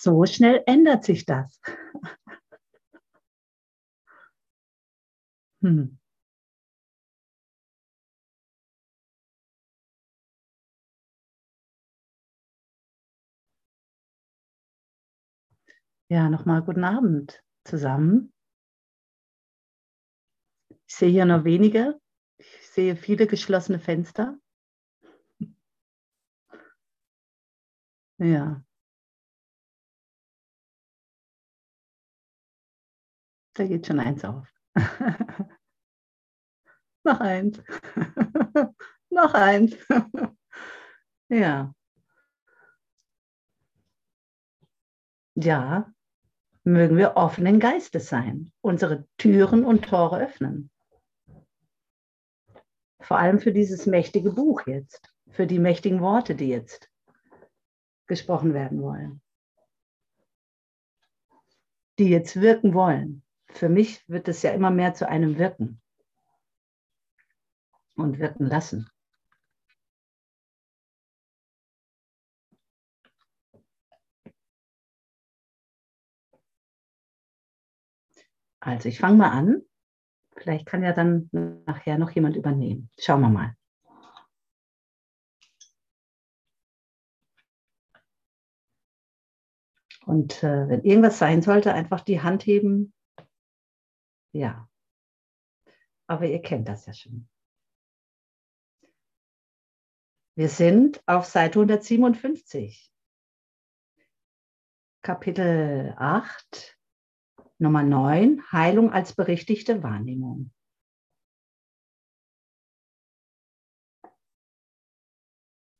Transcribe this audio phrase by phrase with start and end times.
[0.00, 1.60] So schnell ändert sich das.
[5.62, 5.98] Hm.
[16.10, 18.30] Ja, nochmal guten Abend zusammen.
[20.88, 22.00] Ich sehe hier noch wenige.
[22.38, 24.38] Ich sehe viele geschlossene Fenster.
[28.18, 28.62] Ja.
[33.58, 34.46] Da geht schon eins auf.
[37.04, 37.60] Noch eins.
[39.10, 39.76] Noch eins.
[41.28, 41.74] ja.
[45.34, 45.92] Ja,
[46.62, 50.70] mögen wir offenen Geistes sein, unsere Türen und Tore öffnen.
[53.00, 56.88] Vor allem für dieses mächtige Buch jetzt, für die mächtigen Worte, die jetzt
[58.06, 59.20] gesprochen werden wollen,
[61.98, 63.24] die jetzt wirken wollen.
[63.50, 65.80] Für mich wird es ja immer mehr zu einem Wirken
[67.96, 68.90] und wirken lassen.
[78.60, 79.62] Also ich fange mal an.
[80.36, 81.30] Vielleicht kann ja dann
[81.66, 82.90] nachher noch jemand übernehmen.
[82.98, 83.54] Schauen wir mal.
[90.06, 92.94] Und äh, wenn irgendwas sein sollte, einfach die Hand heben.
[94.32, 94.68] Ja.
[96.06, 97.28] Aber ihr kennt das ja schon.
[100.36, 102.92] Wir sind auf Seite 157.
[105.02, 106.78] Kapitel 8,
[107.58, 110.52] Nummer 9, Heilung als berichtigte Wahrnehmung.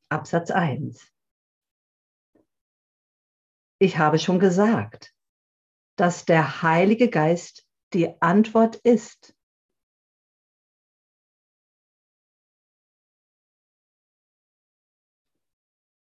[0.09, 1.13] Absatz 1.
[3.79, 5.15] Ich habe schon gesagt,
[5.95, 9.35] dass der Heilige Geist die Antwort ist.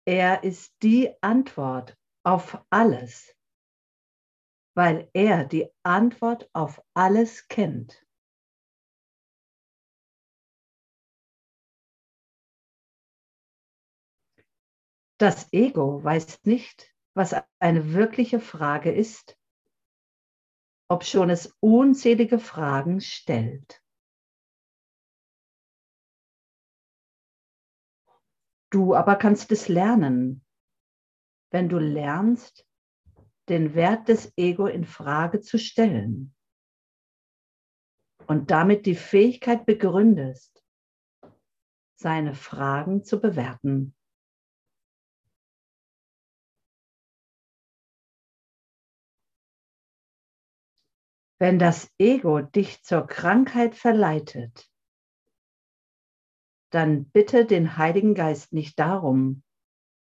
[0.07, 3.35] Er ist die Antwort auf alles
[4.75, 8.07] weil er die Antwort auf alles kennt.
[15.19, 19.37] Das Ego weiß nicht, was eine wirkliche Frage ist,
[20.91, 23.83] obschon es unzählige Fragen stellt.
[28.71, 30.45] Du aber kannst es lernen,
[31.53, 32.67] wenn du lernst,
[33.49, 36.35] den Wert des Ego in Frage zu stellen
[38.27, 40.65] und damit die Fähigkeit begründest,
[41.97, 43.97] seine Fragen zu bewerten.
[51.41, 54.71] Wenn das Ego dich zur Krankheit verleitet,
[56.71, 59.43] dann bitte den Heiligen Geist nicht darum,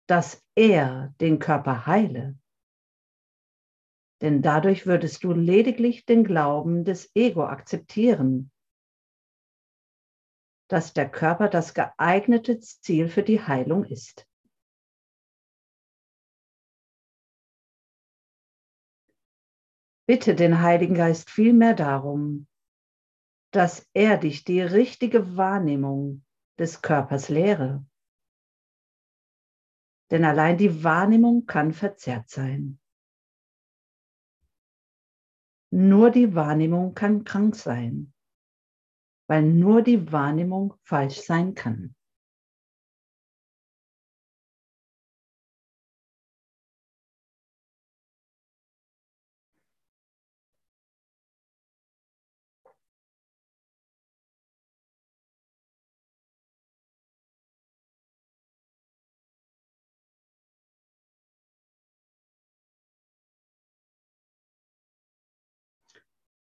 [0.08, 2.38] dass er den Körper heile,
[4.22, 8.52] denn dadurch würdest du lediglich den Glauben des Ego akzeptieren,
[10.70, 14.28] dass der Körper das geeignete Ziel für die Heilung ist.
[20.12, 22.46] Bitte den Heiligen Geist vielmehr darum,
[23.52, 26.26] dass er dich die richtige Wahrnehmung
[26.60, 27.86] des Körpers lehre.
[30.12, 32.78] Denn allein die Wahrnehmung kann verzerrt sein.
[35.70, 38.14] Nur die Wahrnehmung kann krank sein,
[39.30, 41.96] weil nur die Wahrnehmung falsch sein kann.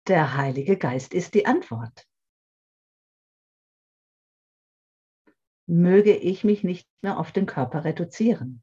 [0.08, 2.08] Der Heilige Geist ist die Antwort.
[5.66, 8.62] Möge ich mich nicht mehr auf den Körper reduzieren.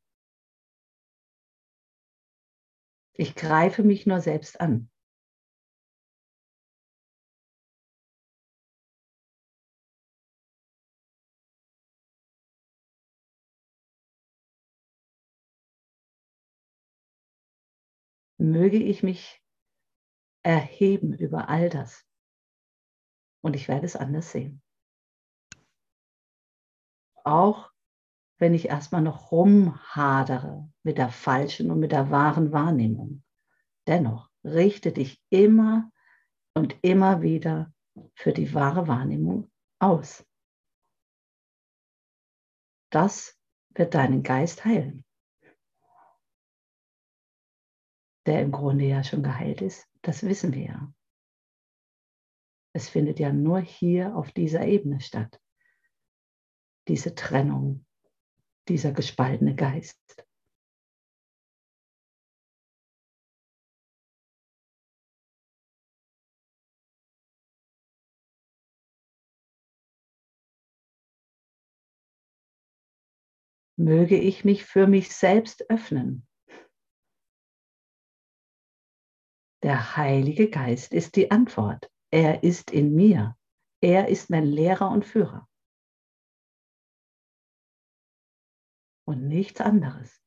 [3.14, 4.90] Ich greife mich nur selbst an.
[18.40, 19.45] Möge ich mich
[20.46, 22.06] erheben über all das.
[23.42, 24.62] Und ich werde es anders sehen.
[27.24, 27.72] Auch
[28.38, 33.24] wenn ich erstmal noch rumhadere mit der falschen und mit der wahren Wahrnehmung.
[33.88, 35.92] Dennoch richte dich immer
[36.54, 37.74] und immer wieder
[38.14, 39.50] für die wahre Wahrnehmung
[39.80, 40.26] aus.
[42.92, 43.40] Das
[43.70, 45.06] wird deinen Geist heilen,
[48.28, 49.90] der im Grunde ja schon geheilt ist.
[50.06, 50.94] Das wissen wir ja.
[52.76, 55.42] Es findet ja nur hier auf dieser Ebene statt.
[56.88, 57.88] Diese Trennung,
[58.68, 59.98] dieser gespaltene Geist.
[73.76, 76.28] Möge ich mich für mich selbst öffnen.
[79.66, 81.92] Der Heilige Geist ist die Antwort.
[82.12, 83.36] Er ist in mir.
[83.82, 85.50] Er ist mein Lehrer und Führer.
[89.08, 90.22] Und nichts anderes.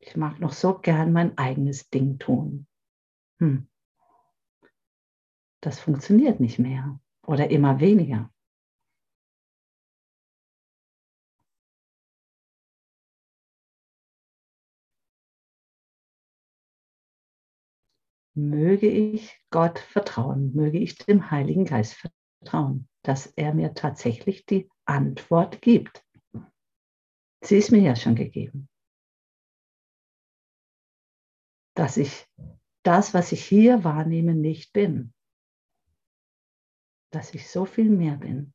[0.00, 2.66] Ich mag noch so gern mein eigenes Ding tun.
[3.38, 3.70] Hm.
[5.62, 8.30] Das funktioniert nicht mehr oder immer weniger.
[18.34, 21.94] Möge ich Gott vertrauen, möge ich dem Heiligen Geist
[22.40, 26.04] vertrauen, dass er mir tatsächlich die Antwort gibt.
[27.42, 28.68] Sie ist mir ja schon gegeben.
[31.74, 32.26] Dass ich
[32.82, 35.14] das, was ich hier wahrnehme, nicht bin.
[37.12, 38.52] Dass ich so viel mehr bin.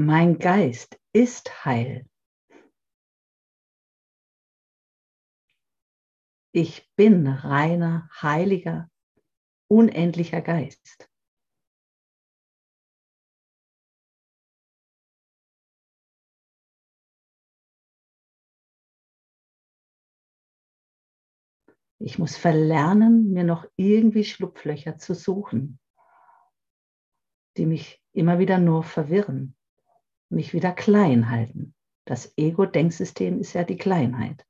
[0.00, 2.08] Mein Geist ist heil.
[6.52, 8.88] Ich bin reiner, heiliger,
[9.66, 11.10] unendlicher Geist.
[21.98, 25.80] Ich muss verlernen, mir noch irgendwie Schlupflöcher zu suchen,
[27.56, 29.57] die mich immer wieder nur verwirren
[30.30, 31.74] mich wieder klein halten.
[32.04, 34.46] Das Ego-Denksystem ist ja die Kleinheit.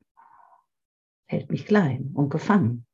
[1.26, 2.86] Hält mich klein und gefangen.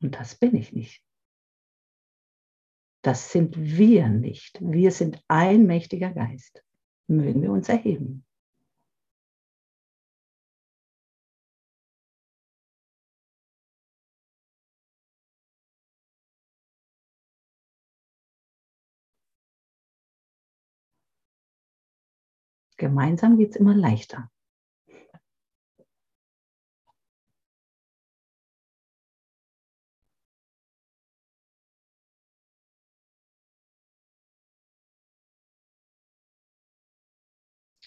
[0.00, 1.02] Und das bin ich nicht.
[3.02, 4.58] Das sind wir nicht.
[4.60, 6.64] Wir sind ein mächtiger Geist.
[7.08, 8.24] Mögen wir uns erheben.
[22.82, 24.28] Gemeinsam geht es immer leichter.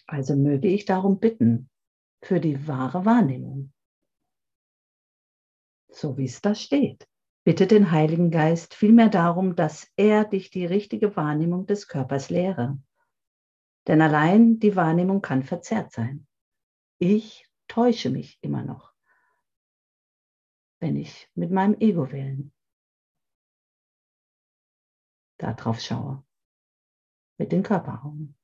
[0.08, 1.70] Also möge ich darum bitten,
[2.24, 3.74] für die wahre Wahrnehmung.
[5.90, 7.06] So wie es da steht.
[7.44, 12.80] Bitte den Heiligen Geist vielmehr darum, dass er dich die richtige Wahrnehmung des Körpers lehre.
[13.88, 16.27] Denn allein die Wahrnehmung kann verzerrt sein.
[16.98, 18.94] Ich täusche mich immer noch,
[20.80, 22.54] wenn ich mit meinem Ego-Willen
[25.38, 26.24] darauf schaue,
[27.38, 28.36] mit den Körperaugen.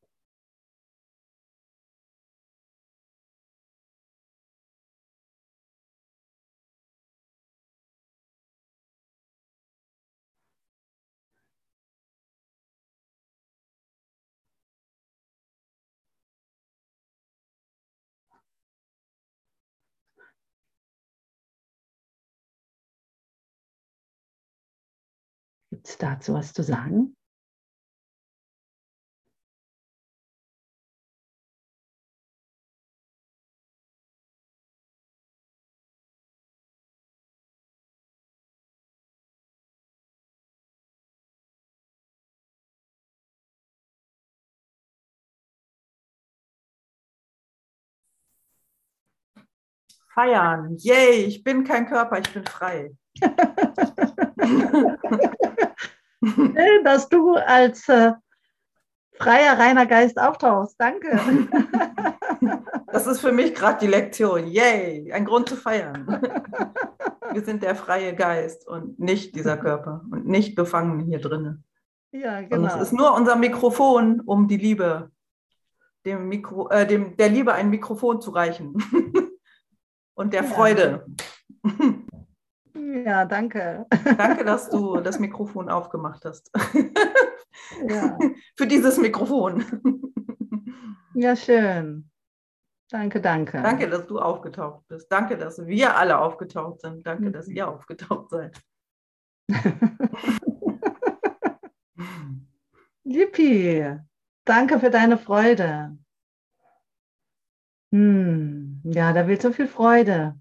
[25.81, 27.15] Gibt es dazu was zu sagen?
[50.13, 50.75] feiern.
[50.77, 52.91] Yay, ich bin kein Körper, ich bin frei.
[56.83, 58.13] Dass du als äh,
[59.17, 60.75] freier, reiner Geist auftauchst.
[60.79, 61.19] Danke.
[62.91, 64.47] Das ist für mich gerade die Lektion.
[64.47, 66.05] Yay, ein Grund zu feiern.
[67.31, 71.63] Wir sind der freie Geist und nicht dieser Körper und nicht befangen hier drinnen.
[72.11, 72.57] Ja, genau.
[72.57, 75.09] Und es ist nur unser Mikrofon, um die Liebe,
[76.05, 78.75] dem Mikro, äh, dem, der Liebe ein Mikrofon zu reichen.
[80.13, 80.49] und der ja.
[80.49, 81.05] Freude.
[82.91, 83.86] Ja, danke.
[84.17, 86.51] Danke, dass du das Mikrofon aufgemacht hast.
[87.88, 88.17] Ja.
[88.57, 89.63] Für dieses Mikrofon.
[91.13, 92.10] Ja, schön.
[92.89, 93.62] Danke, danke.
[93.62, 95.12] Danke, dass du aufgetaucht bist.
[95.12, 97.05] Danke, dass wir alle aufgetaucht sind.
[97.07, 98.62] Danke, dass ihr aufgetaucht seid.
[103.03, 103.98] Yippie.
[104.43, 105.98] Danke für deine Freude.
[107.93, 110.40] Hm, ja, da will so viel Freude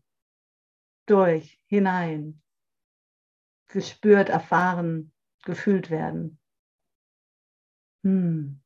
[1.11, 2.41] durch, hinein,
[3.69, 5.13] gespürt, erfahren,
[5.45, 6.39] gefühlt werden.
[8.05, 8.61] Hm.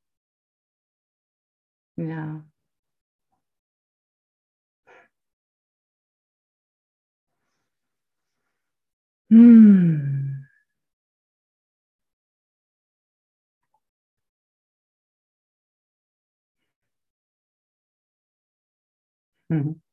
[1.99, 2.45] Ja.
[9.31, 10.45] Hm.
[19.51, 19.84] Mhm.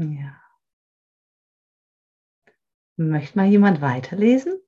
[0.00, 0.40] Ja.
[2.96, 4.58] Möchte mal jemand weiterlesen?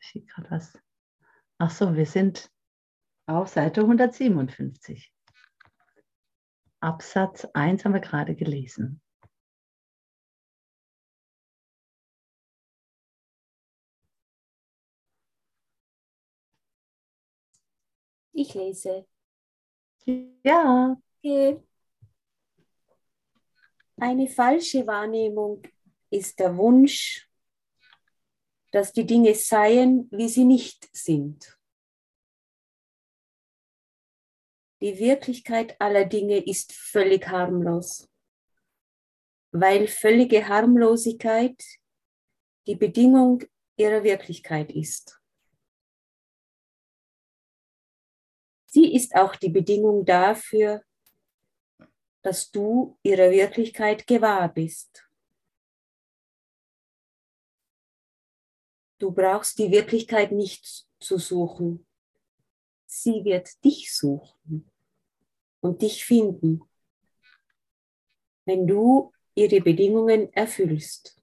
[0.00, 0.78] Ich sehe gerade was.
[1.58, 2.50] Ach so, wir sind
[3.26, 5.12] auf Seite 157.
[6.80, 9.02] Absatz 1 haben wir gerade gelesen.
[18.32, 19.06] Ich lese.
[20.08, 20.96] Ja.
[21.18, 21.62] Okay.
[23.96, 25.62] Eine falsche Wahrnehmung
[26.10, 27.28] ist der Wunsch,
[28.70, 31.58] dass die Dinge seien, wie sie nicht sind.
[34.80, 38.08] Die Wirklichkeit aller Dinge ist völlig harmlos,
[39.50, 41.62] weil völlige Harmlosigkeit
[42.66, 43.42] die Bedingung
[43.76, 45.17] ihrer Wirklichkeit ist.
[48.70, 50.82] Sie ist auch die Bedingung dafür,
[52.22, 55.08] dass du ihrer Wirklichkeit gewahr bist.
[58.98, 61.86] Du brauchst die Wirklichkeit nicht zu suchen.
[62.84, 64.70] Sie wird dich suchen
[65.60, 66.60] und dich finden,
[68.44, 71.17] wenn du ihre Bedingungen erfüllst.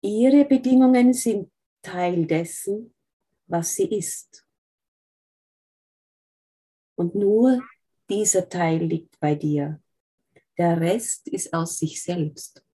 [0.00, 1.50] Ihre Bedingungen sind
[1.82, 2.94] Teil dessen,
[3.46, 4.46] was sie ist.
[6.94, 7.62] Und nur
[8.08, 9.82] dieser Teil liegt bei dir.
[10.56, 12.64] Der Rest ist aus sich selbst.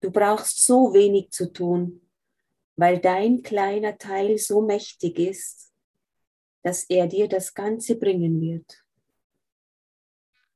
[0.00, 2.08] Du brauchst so wenig zu tun,
[2.76, 5.72] weil dein kleiner Teil so mächtig ist,
[6.62, 8.84] dass er dir das Ganze bringen wird.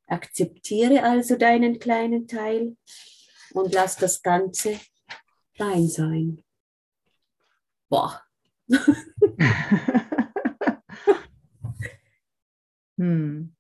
[0.07, 2.77] Akzeptiere also deinen kleinen Teil
[3.53, 4.79] und lass das Ganze
[5.57, 6.43] dein sein.
[7.89, 8.23] Boah.
[12.97, 13.57] hm.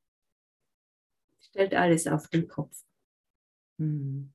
[1.40, 2.84] Stellt alles auf den Kopf.
[3.78, 4.32] Hm.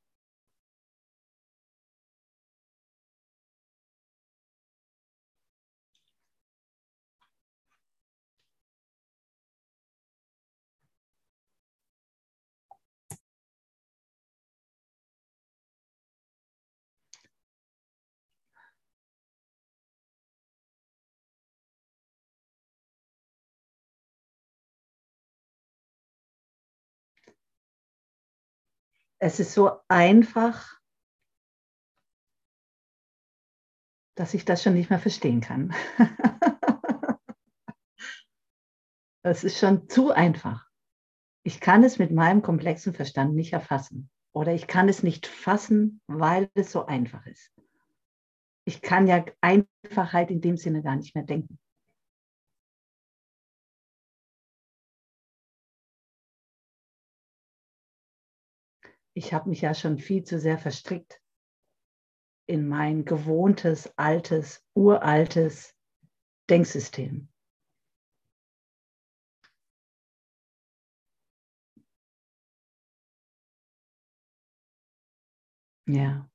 [29.20, 30.80] Es ist so einfach,
[34.16, 35.74] dass ich das schon nicht mehr verstehen kann.
[39.28, 40.70] Es ist schon zu einfach.
[41.44, 44.12] Ich kann es mit meinem komplexen Verstand nicht erfassen.
[44.36, 47.52] Oder ich kann es nicht fassen, weil es so einfach ist.
[48.66, 51.58] Ich kann ja Einfachheit in dem Sinne gar nicht mehr denken.
[59.16, 61.20] ich habe mich ja schon viel zu sehr verstrickt
[62.50, 65.74] in mein gewohntes, altes, uraltes
[66.50, 67.30] Denksystem.
[75.88, 76.28] Ja.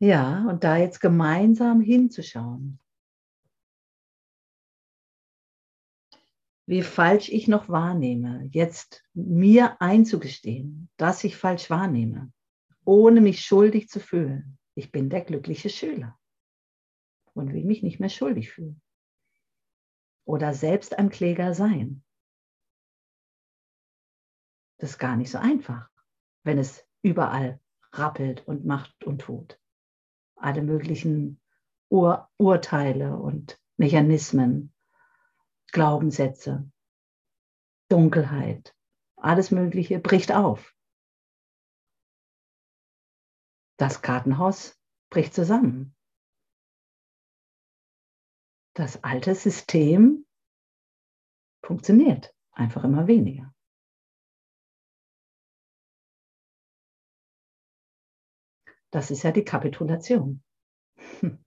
[0.00, 2.78] Ja, und da jetzt gemeinsam hinzuschauen.
[6.68, 12.30] Wie falsch ich noch wahrnehme, jetzt mir einzugestehen, dass ich falsch wahrnehme,
[12.84, 14.58] ohne mich schuldig zu fühlen.
[14.74, 16.18] Ich bin der glückliche Schüler
[17.32, 18.82] und will mich nicht mehr schuldig fühlen.
[20.26, 22.04] Oder selbst ein Kläger sein.
[24.76, 25.88] Das ist gar nicht so einfach,
[26.44, 27.60] wenn es überall
[27.94, 29.58] rappelt und macht und tut.
[30.36, 31.40] Alle möglichen
[31.88, 34.74] Ur Urteile und Mechanismen,
[35.72, 36.70] Glaubenssätze,
[37.90, 38.74] Dunkelheit,
[39.16, 40.74] alles Mögliche bricht auf.
[43.78, 44.78] Das Kartenhaus
[45.10, 45.94] bricht zusammen.
[48.74, 50.26] Das alte System
[51.64, 53.54] funktioniert einfach immer weniger.
[58.90, 60.42] Das ist ja die Kapitulation.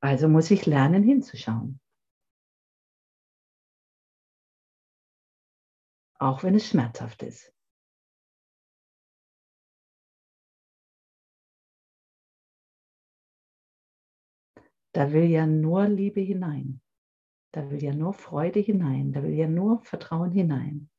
[0.00, 1.80] Also muss ich lernen hinzuschauen.
[6.18, 7.52] Auch wenn es schmerzhaft ist.
[14.92, 16.80] Da will ja nur Liebe hinein.
[17.52, 19.12] Da will ja nur Freude hinein.
[19.12, 20.90] Da will ja nur Vertrauen hinein.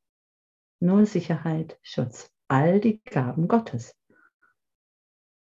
[0.80, 2.34] Nur Sicherheit, Schutz.
[2.48, 4.00] All die Gaben Gottes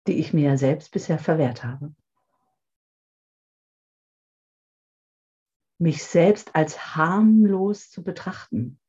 [0.08, 1.94] die ich mir selbst bisher verwehrt habe.
[5.78, 8.80] Mich selbst als harmlos zu betrachten.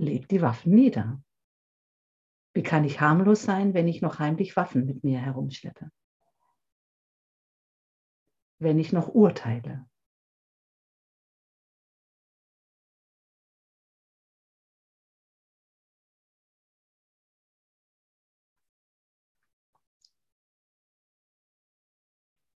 [0.00, 1.22] Leg die Waffen nieder.
[2.54, 5.90] Wie kann ich harmlos sein, wenn ich noch heimlich Waffen mit mir herumschleppe?
[8.60, 9.88] Wenn ich noch urteile?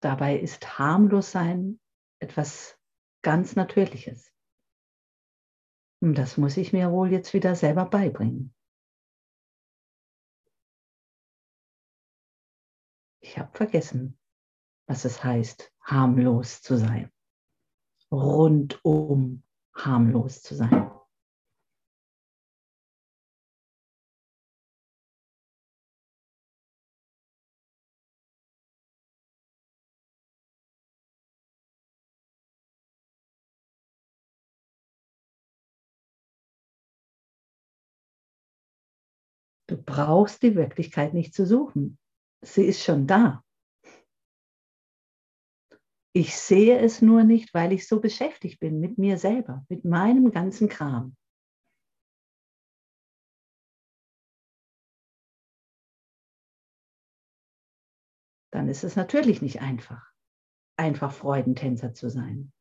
[0.00, 1.80] Dabei ist harmlos sein
[2.20, 2.78] etwas
[3.22, 4.32] ganz Natürliches.
[6.00, 8.54] Und das muss ich mir wohl jetzt wieder selber beibringen.
[13.20, 14.18] Ich habe vergessen,
[14.86, 17.12] was es heißt, harmlos zu sein.
[18.10, 19.42] Rundum
[19.74, 20.97] harmlos zu sein.
[39.88, 41.98] Brauchst die Wirklichkeit nicht zu suchen.
[42.44, 43.42] Sie ist schon da.
[46.14, 50.30] Ich sehe es nur nicht, weil ich so beschäftigt bin mit mir selber, mit meinem
[50.30, 51.16] ganzen Kram.
[58.50, 60.12] Dann ist es natürlich nicht einfach,
[60.76, 62.52] einfach Freudentänzer zu sein.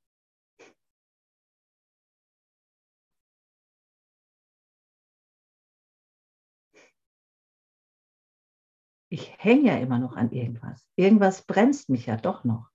[9.10, 10.86] Ich hänge ja immer noch an irgendwas.
[10.96, 12.70] Irgendwas bremst mich ja doch noch.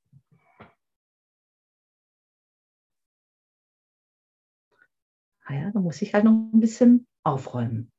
[5.49, 7.93] Naja, ah da muss ich halt noch ein bisschen aufräumen.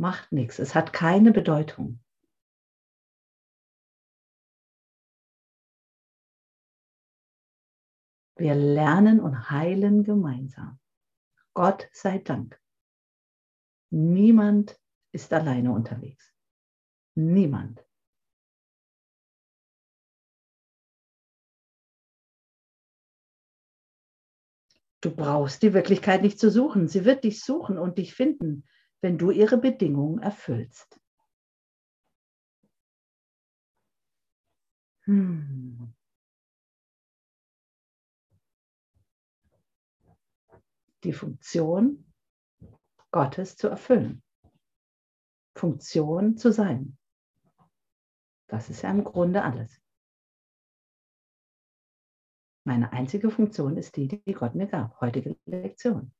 [0.00, 1.98] Macht nichts, es hat keine Bedeutung.
[8.36, 10.78] Wir lernen und heilen gemeinsam.
[11.54, 12.62] Gott sei Dank.
[13.90, 14.78] Niemand
[15.12, 16.34] ist alleine unterwegs.
[17.14, 17.84] Niemand.
[25.00, 26.88] Du brauchst die Wirklichkeit nicht zu suchen.
[26.88, 28.64] Sie wird dich suchen und dich finden,
[29.00, 31.00] wenn du ihre Bedingungen erfüllst.
[35.04, 35.94] Hm.
[41.04, 42.12] Die Funktion
[43.12, 44.22] Gottes zu erfüllen.
[45.58, 46.96] Funktion zu sein.
[48.48, 49.82] Das ist ja im Grunde alles.
[52.64, 55.00] Meine einzige Funktion ist die, die Gott mir gab.
[55.00, 56.12] Heutige Lektion.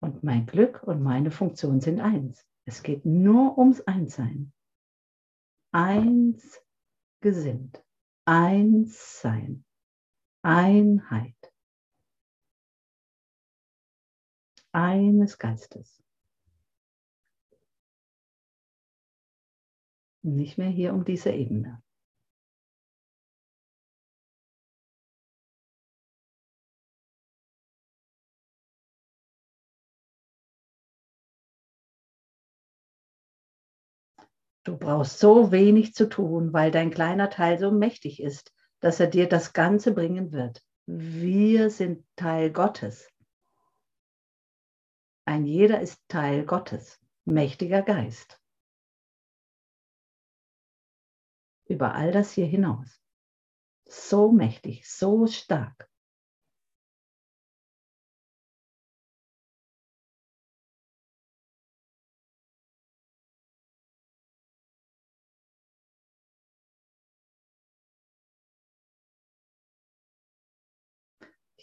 [0.00, 2.46] Und mein Glück und meine Funktion sind eins.
[2.66, 4.52] Es geht nur ums Einssein.
[5.72, 6.60] Eins
[7.22, 7.82] gesinnt.
[8.26, 9.64] Eins sein.
[10.44, 11.34] Einheit
[14.72, 16.02] eines Geistes.
[20.22, 21.82] Nicht mehr hier um diese Ebene.
[34.64, 38.53] Du brauchst so wenig zu tun, weil dein kleiner Teil so mächtig ist,
[38.84, 40.62] dass er dir das Ganze bringen wird.
[40.84, 43.10] Wir sind Teil Gottes.
[45.24, 48.38] Ein jeder ist Teil Gottes, mächtiger Geist.
[51.64, 53.00] Über all das hier hinaus.
[53.86, 55.90] So mächtig, so stark.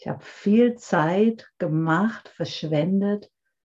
[0.02, 3.30] Ich habe viel Zeit gemacht, verschwendet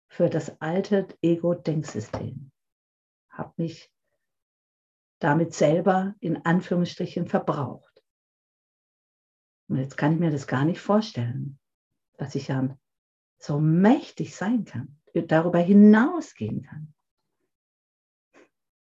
[0.07, 2.51] für das alte Ego-Denksystem.
[3.29, 3.93] Habe mich
[5.19, 8.03] damit selber in Anführungsstrichen verbraucht.
[9.67, 11.59] Und jetzt kann ich mir das gar nicht vorstellen,
[12.17, 12.75] dass ich ja
[13.37, 16.95] so mächtig sein kann, darüber hinausgehen kann,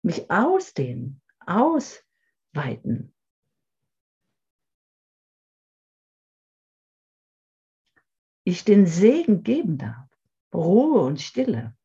[0.03, 3.12] mich ausdehnen, ausweiten.
[8.45, 10.09] Ich den Segen geben darf.
[10.53, 11.75] Ruhe und Stille.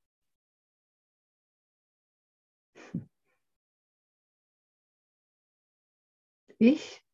[6.59, 7.05] Ich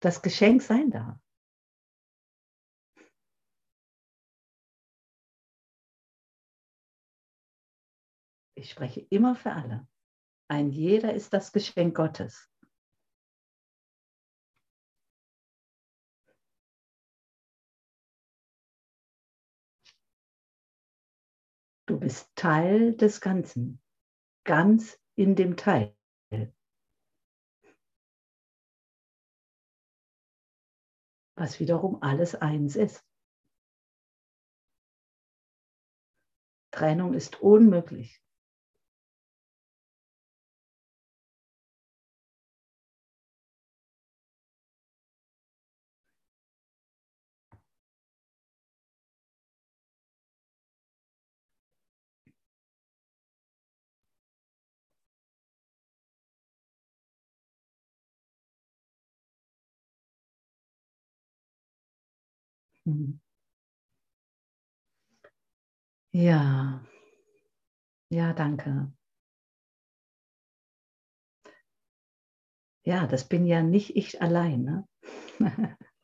[0.00, 1.18] das Geschenk sein darf.
[8.56, 9.86] Ich spreche immer für alle.
[10.48, 12.50] Ein jeder ist das Geschenk Gottes.
[21.94, 23.80] Du bist Teil des Ganzen,
[24.42, 25.96] ganz in dem Teil.
[31.36, 33.06] Was wiederum alles eins ist.
[36.72, 38.23] Trennung ist unmöglich.
[62.86, 63.18] Mhm.
[66.12, 66.80] Ja,
[68.10, 68.92] ja, danke.
[72.86, 74.86] Ja, das bin ja nicht ich alleine.
[75.38, 75.76] Ne?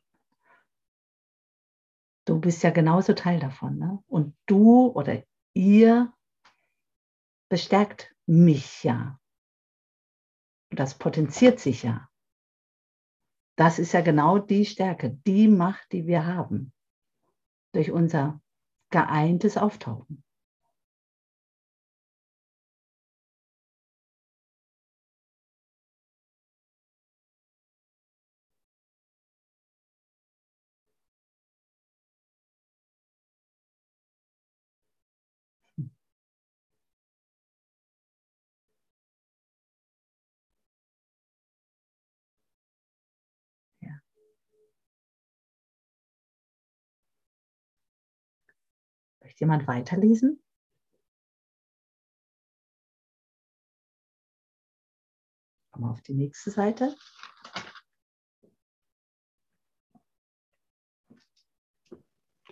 [2.27, 3.77] Du bist ja genauso Teil davon.
[3.77, 3.99] Ne?
[4.07, 6.13] Und du oder ihr
[7.49, 9.19] bestärkt mich ja.
[10.71, 12.10] Das potenziert sich ja.
[13.61, 16.73] Das ist ja genau die Stärke, die Macht, die wir haben
[17.75, 18.41] durch unser
[18.89, 20.23] geeintes Auftauchen.
[49.31, 50.43] Möchte jemand weiterlesen?
[55.71, 56.93] Komm auf die nächste Seite.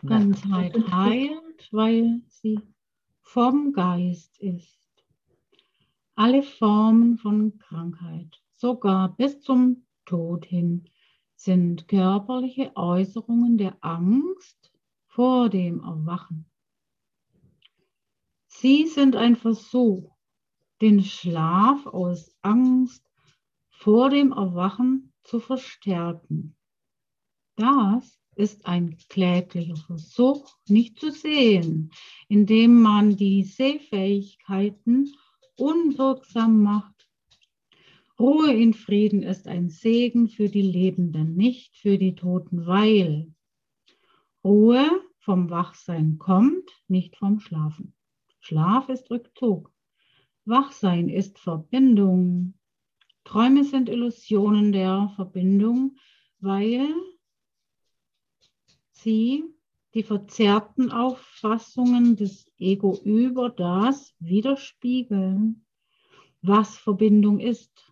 [0.05, 2.61] Ganzheit heilt, weil sie
[3.23, 4.79] vom Geist ist.
[6.15, 10.89] Alle Formen von Krankheit, sogar bis zum Tod hin,
[11.35, 14.71] sind körperliche Äußerungen der Angst
[15.07, 16.48] vor dem Erwachen.
[18.62, 20.13] Sie sind ein Versuch,
[20.82, 23.10] den Schlaf aus Angst
[23.69, 26.58] vor dem Erwachen zu verstärken.
[27.56, 31.91] Das ist ein kläglicher Versuch, nicht zu sehen,
[32.28, 35.10] indem man die Sehfähigkeiten
[35.56, 37.10] unwirksam macht.
[38.19, 43.34] Ruhe in Frieden ist ein Segen für die Lebenden, nicht für die Toten, weil
[44.43, 47.93] Ruhe vom Wachsein kommt, nicht vom Schlafen.
[48.39, 49.71] Schlaf ist Rückzug.
[50.45, 52.56] Wachsein ist Verbindung.
[53.23, 55.97] Träume sind Illusionen der Verbindung,
[56.39, 56.88] weil
[58.91, 59.43] sie
[59.93, 65.65] die verzerrten Auffassungen des Ego über das widerspiegeln.
[66.41, 67.88] was Verbindung ist.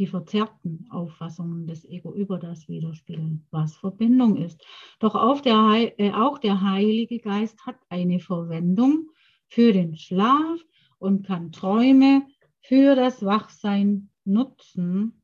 [0.00, 4.64] Die verzerrten Auffassungen des Ego über das widerspiegeln, was Verbindung ist.
[4.98, 9.10] Doch der, äh, auch der Heilige Geist hat eine Verwendung
[9.48, 10.58] für den Schlaf
[10.98, 12.26] und kann Träume
[12.62, 15.20] für das Wachsein nutzen,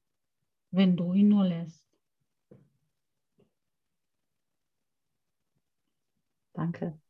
[0.72, 1.82] wenn du ihn nur lässt.
[6.52, 7.00] Danke.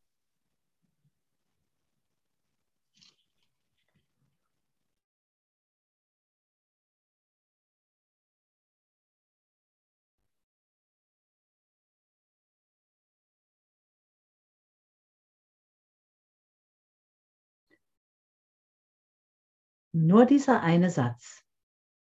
[19.99, 21.43] Nur dieser eine Satz.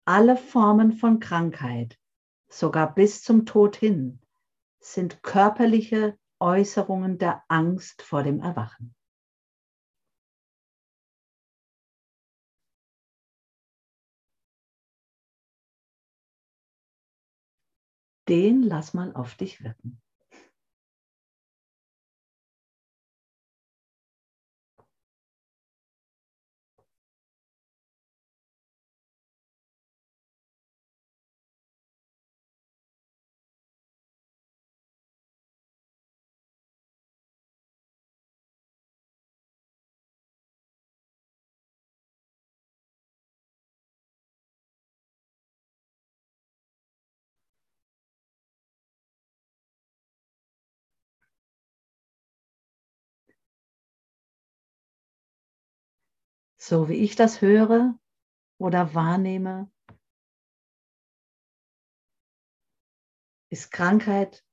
[0.05, 1.99] Alle Formen von Krankheit,
[2.49, 4.21] sogar bis zum Tod hin,
[4.79, 8.95] sind körperliche Äußerungen der Angst vor dem Erwachen.
[18.29, 20.01] Den lass mal auf dich wirken.
[56.71, 57.99] So wie ich das höre
[58.61, 59.73] oder wahrnehme,
[63.51, 64.47] ist Krankheit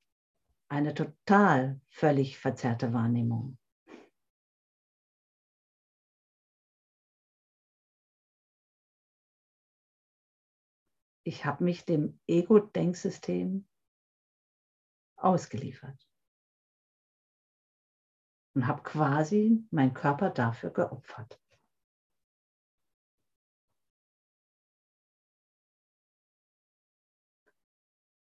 [0.68, 3.56] eine total völlig verzerrte Wahrnehmung.
[11.24, 13.68] Ich habe mich dem Ego-Denksystem
[15.16, 16.10] ausgeliefert
[18.56, 21.40] und habe quasi meinen Körper dafür geopfert.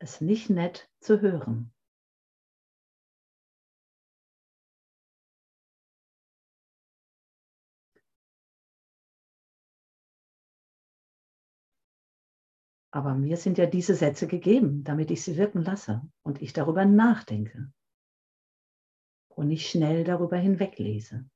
[0.04, 1.72] Es nicht nett zu hören.
[12.92, 16.84] Aber mir sind ja diese Sätze gegeben, damit ich sie wirken lasse und ich darüber
[16.84, 17.72] nachdenke
[19.30, 21.28] und nicht schnell darüber hinweglese.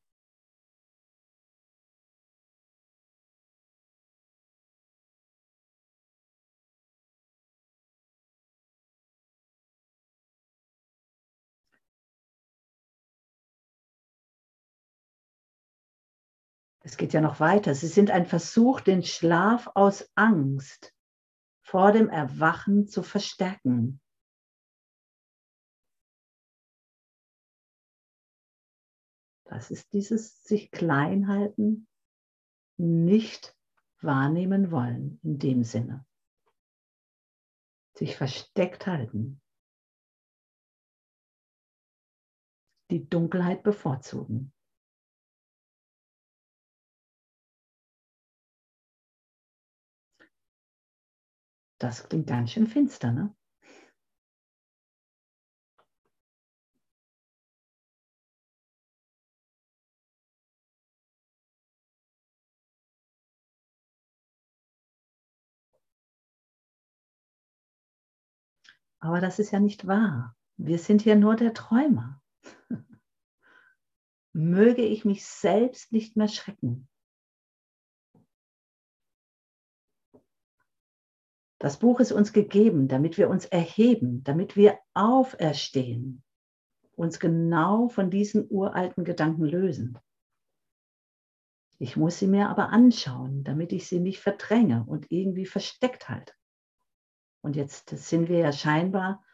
[16.88, 17.74] Es geht ja noch weiter.
[17.74, 20.94] Sie sind ein Versuch, den Schlaf aus Angst
[21.60, 24.00] vor dem Erwachen zu verstärken.
[29.44, 31.86] Das ist dieses sich klein halten,
[32.78, 33.54] nicht
[34.00, 36.06] wahrnehmen wollen in dem Sinne.
[37.98, 39.42] Sich versteckt halten.
[42.90, 44.54] Die Dunkelheit bevorzugen.
[51.78, 53.34] Das klingt ganz schön finster, ne?
[69.00, 70.36] Aber das ist ja nicht wahr.
[70.56, 72.20] Wir sind hier nur der Träumer.
[74.32, 76.87] Möge ich mich selbst nicht mehr schrecken.
[81.58, 86.22] Das Buch ist uns gegeben, damit wir uns erheben, damit wir auferstehen,
[86.94, 89.98] uns genau von diesen uralten Gedanken lösen.
[91.80, 96.32] Ich muss sie mir aber anschauen, damit ich sie nicht verdränge und irgendwie versteckt halte.
[97.40, 99.24] Und jetzt sind wir ja scheinbar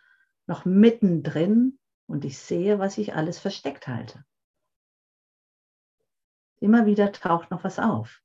[0.47, 4.25] noch mittendrin und ich sehe, was ich alles versteckt halte.
[6.61, 8.24] Immer wieder taucht noch was auf.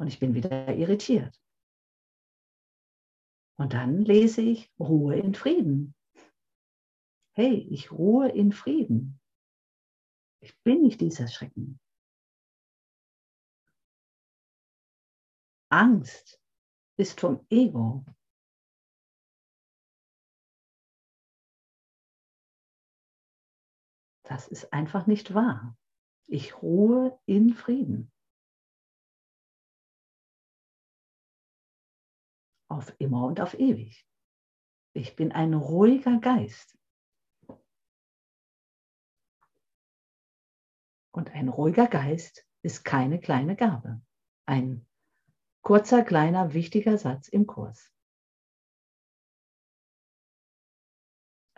[0.00, 1.38] Und ich bin wieder irritiert.
[3.58, 5.94] Und dann lese ich Ruhe in Frieden.
[7.36, 9.20] Hey, ich ruhe in Frieden.
[10.42, 11.78] Ich bin nicht dieser Schrecken.
[15.68, 16.40] Angst
[16.96, 18.06] ist vom Ego.
[24.22, 25.76] Das ist einfach nicht wahr.
[26.26, 28.10] Ich ruhe in Frieden.
[32.70, 34.06] Auf immer und auf ewig.
[34.92, 36.78] Ich bin ein ruhiger Geist.
[41.12, 44.00] Und ein ruhiger Geist ist keine kleine Gabe.
[44.46, 44.86] Ein
[45.62, 47.92] kurzer, kleiner, wichtiger Satz im Kurs.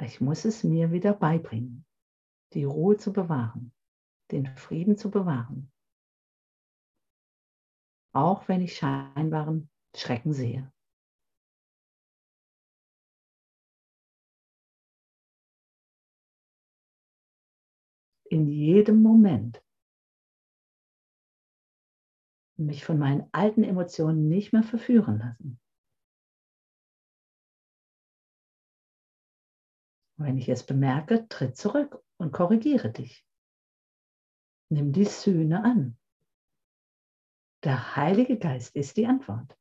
[0.01, 1.85] Ich muss es mir wieder beibringen,
[2.55, 3.73] die Ruhe zu bewahren,
[4.31, 5.71] den Frieden zu bewahren.
[8.15, 10.73] Auch wenn ich scheinbaren Schrecken sehe.
[18.33, 19.63] In jedem Moment
[22.57, 25.61] mich von meinen alten Emotionen nicht mehr verführen lassen.
[30.17, 33.23] Wenn ich es bemerke, tritt zurück und korrigiere dich.
[34.71, 35.99] Nimm die Sühne an.
[37.65, 39.59] Der Heilige Geist ist die Antwort.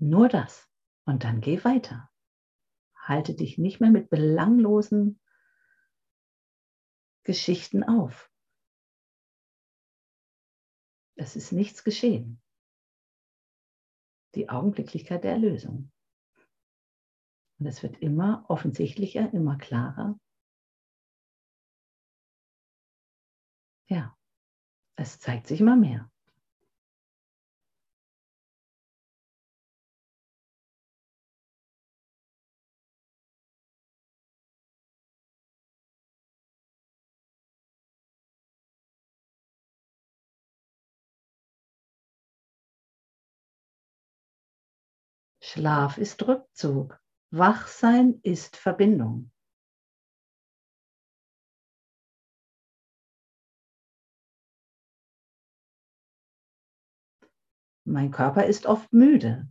[0.00, 0.68] Nur das.
[1.06, 2.09] Und dann geh weiter.
[3.10, 5.20] Halte dich nicht mehr mit belanglosen
[7.24, 8.30] Geschichten auf.
[11.16, 12.40] Es ist nichts geschehen.
[14.36, 15.90] Die Augenblicklichkeit der Erlösung.
[17.58, 20.16] Und es wird immer offensichtlicher, immer klarer.
[23.88, 24.16] Ja,
[24.94, 26.12] es zeigt sich immer mehr.
[45.52, 47.02] Schlaf ist Rückzug.
[47.32, 49.32] Wachsein ist Verbindung.
[57.84, 59.48] Mein Körper ist oft müde,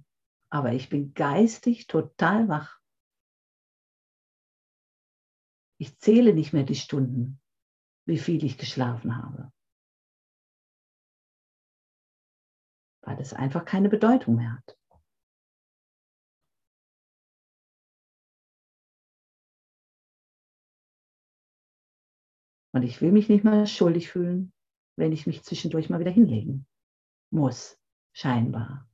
[0.49, 2.79] aber ich bin geistig total wach.
[5.81, 7.41] Ich zähle nicht mehr die Stunden,
[8.05, 9.51] wie viel ich geschlafen habe,
[13.01, 14.78] weil es einfach keine Bedeutung mehr hat.
[22.71, 24.53] Und ich will mich nicht mehr schuldig fühlen,
[24.95, 26.67] wenn ich mich zwischendurch mal wieder hinlegen
[27.31, 27.79] muss,
[28.13, 28.89] scheinbar.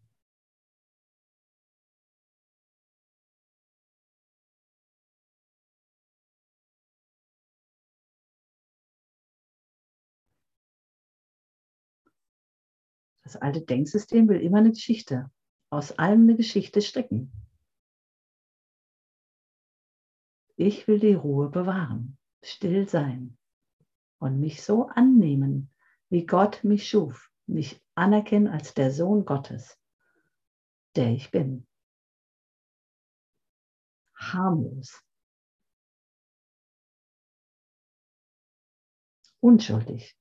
[13.24, 15.32] Das alte Denksystem will immer eine Geschichte,
[15.72, 17.32] aus allem eine Geschichte stricken.
[20.56, 23.38] Ich will die Ruhe bewahren, still sein,
[24.20, 25.70] und mich so annehmen,
[26.10, 29.78] wie Gott mich schuf, mich anerkennen als der Sohn Gottes,
[30.96, 31.68] der ich bin.
[34.16, 35.02] Harmlos.
[39.42, 40.16] Unschuldig.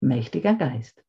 [0.00, 1.04] Mächtiger Geist.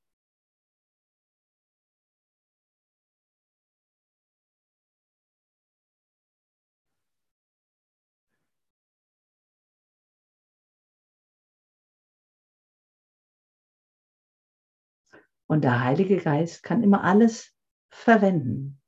[15.52, 17.54] Und der Heilige Geist kann immer alles
[17.90, 18.82] verwenden,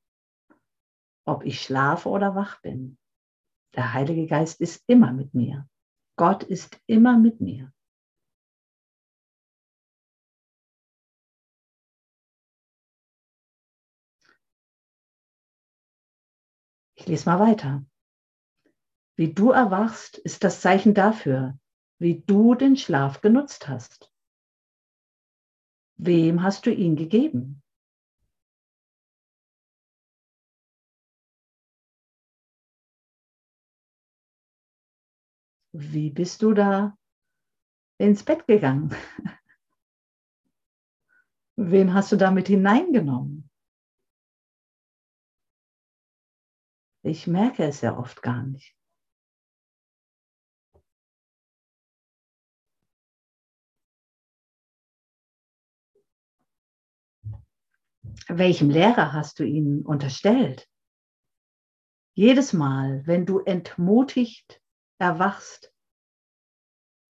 [1.26, 2.98] ob ich schlafe oder wach bin.
[3.76, 5.68] Der Heilige Geist ist immer mit mir.
[6.16, 7.74] Gott ist immer mit mir.
[16.96, 17.86] Ich lese mal weiter.
[19.18, 21.60] Wie du erwachst, ist das Zeichen dafür,
[22.00, 24.13] wie du den Schlaf genutzt hast.
[25.98, 27.62] Wem hast du ihn gegeben?
[35.72, 36.98] Wie bist du da
[38.00, 38.94] ins Bett gegangen?
[41.56, 43.50] Wen hast du damit hineingenommen?
[47.04, 48.76] Ich merke es ja oft gar nicht.
[58.28, 60.68] Welchem Lehrer hast du ihn unterstellt?
[62.16, 64.62] Jedes Mal, wenn du entmutigt
[65.00, 65.74] erwachst,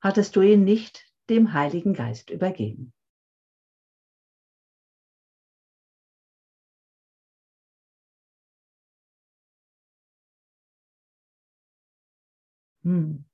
[0.01, 2.93] hattest du ihn nicht dem Heiligen Geist übergeben.
[12.83, 13.25] Hm.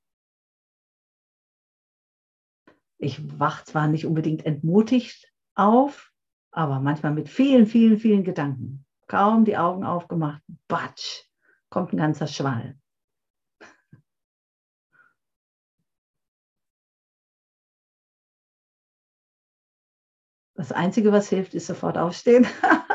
[2.97, 6.08] Ich wach zwar nicht unbedingt entmutigt auf,
[6.51, 8.85] aber manchmal mit vielen, vielen, vielen Gedanken.
[9.07, 11.23] Kaum die Augen aufgemacht, batsch,
[11.69, 12.77] kommt ein ganzer Schwall.
[20.55, 22.45] Das Einzige, was hilft, ist sofort aufstehen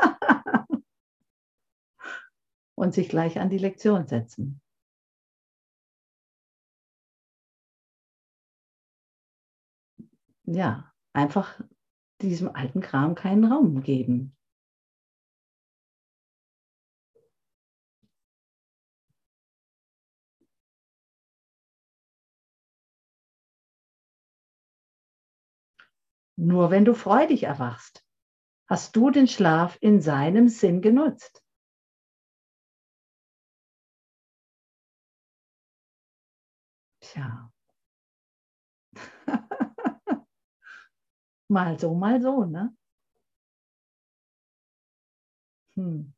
[2.75, 4.61] und sich gleich an die Lektion setzen.
[10.45, 11.59] Ja, einfach
[12.21, 14.35] diesem alten Kram keinen Raum geben.
[26.37, 28.05] Nur wenn du freudig erwachst,
[28.69, 31.43] hast du den Schlaf in seinem Sinn genutzt.
[37.01, 37.49] Tja.
[41.47, 42.75] mal so, mal so, ne?
[45.75, 46.13] Hm.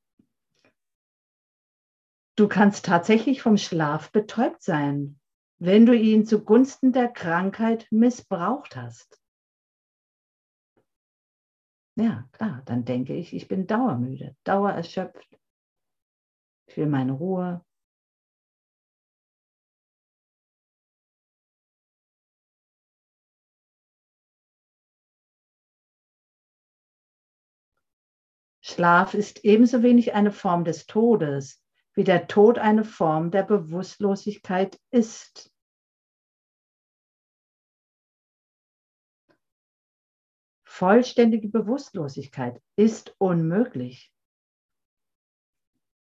[2.35, 5.19] Du kannst tatsächlich vom Schlaf betäubt sein,
[5.59, 9.19] wenn du ihn zugunsten der Krankheit missbraucht hast.
[11.95, 15.39] Ja, klar, dann denke ich, ich bin dauermüde, dauererschöpft.
[16.67, 17.65] Ich will meine Ruhe.
[28.69, 31.63] Schlaf ist ebenso wenig eine Form des Todes,
[31.93, 35.53] wie der Tod eine Form der Bewusstlosigkeit ist.
[40.65, 44.13] Vollständige Bewusstlosigkeit ist unmöglich.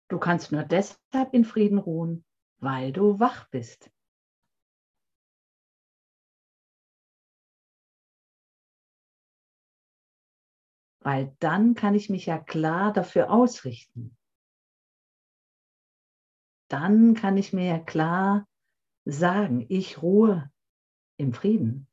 [0.09, 2.25] Du kannst nur deshalb in Frieden ruhen,
[2.59, 3.93] weil du wach bist.
[11.03, 14.17] Weil dann kann ich mich ja klar dafür ausrichten.
[16.69, 18.47] Dann kann ich mir ja klar
[19.05, 20.53] sagen, ich ruhe
[21.17, 21.89] im Frieden.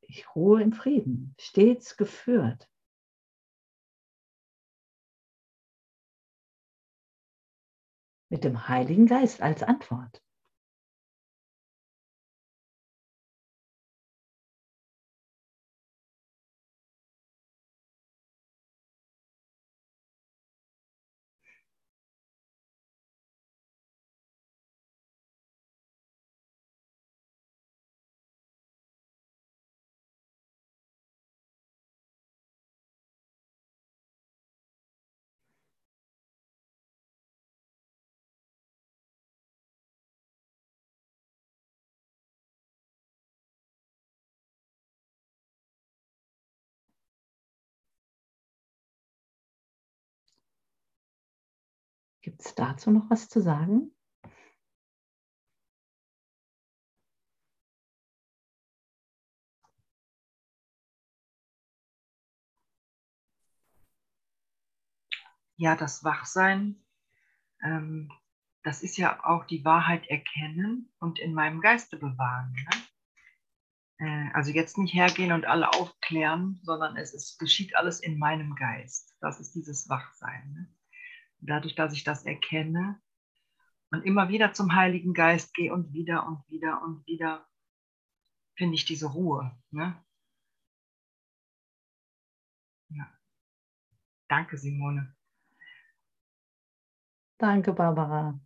[0.00, 2.71] Ich ruhe im Frieden, stets geführt.
[8.32, 10.22] Mit dem Heiligen Geist als Antwort.
[52.22, 53.92] Gibt es dazu noch was zu sagen?
[65.56, 66.82] Ja, das Wachsein,
[67.62, 68.10] ähm,
[68.62, 72.52] das ist ja auch die Wahrheit erkennen und in meinem Geiste bewahren.
[72.52, 74.06] Ne?
[74.06, 78.54] Äh, also jetzt nicht hergehen und alle aufklären, sondern es ist, geschieht alles in meinem
[78.54, 79.16] Geist.
[79.20, 80.52] Das ist dieses Wachsein.
[80.52, 80.81] Ne?
[81.42, 83.00] Dadurch, dass ich das erkenne
[83.90, 87.46] und immer wieder zum Heiligen Geist gehe und wieder und wieder und wieder,
[88.56, 89.56] finde ich diese Ruhe.
[89.70, 90.02] Ne?
[92.90, 93.06] Ja.
[94.28, 95.14] Danke, Simone.
[97.38, 98.38] Danke, Barbara.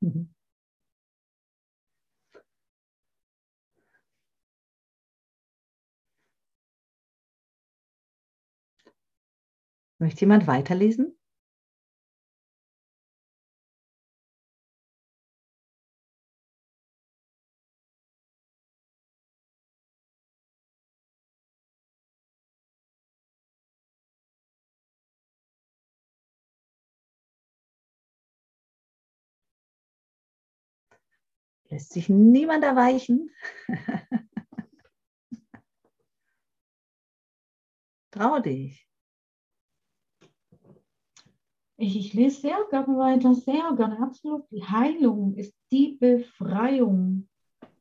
[10.00, 11.17] Möchte jemand weiterlesen?
[31.70, 33.30] Lässt sich niemand erweichen.
[38.10, 38.88] Trau dich.
[41.76, 44.50] Ich, ich lese sehr gerne weiter, sehr gerne, absolut.
[44.50, 47.28] Die Heilung ist die Befreiung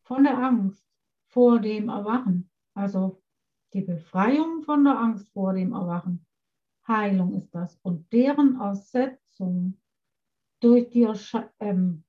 [0.04, 0.86] von der Angst
[1.30, 2.52] vor dem Erwachen.
[2.76, 3.24] Also
[3.74, 6.26] die Befreiung von der Angst vor dem Erwachen.
[6.88, 7.80] Heilung ist das.
[7.82, 9.80] Und deren Ersetzung
[10.60, 11.08] durch die
[11.60, 12.04] ähm,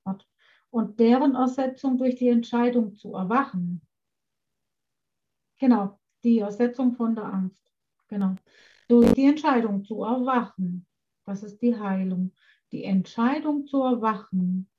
[0.71, 3.81] und deren Ersetzung durch die Entscheidung zu erwachen.
[5.59, 7.71] Genau, die Ersetzung von der Angst.
[8.07, 8.35] Genau.
[8.87, 10.85] Durch die Entscheidung zu erwachen.
[11.25, 12.33] Das ist die Heilung.
[12.71, 14.69] Die Entscheidung zu erwachen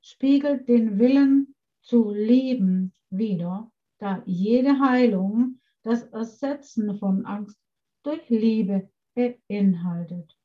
[0.00, 7.58] spiegelt den Willen zu leben wider, da jede Heilung das Ersetzen von Angst
[8.02, 10.36] durch Liebe beinhaltet.